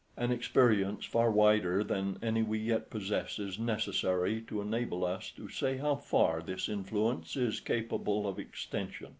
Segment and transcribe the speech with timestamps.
[0.17, 5.47] An experience far wider than any we yet possess is necessary to enable us to
[5.47, 9.09] say how far this influence is capable of extension.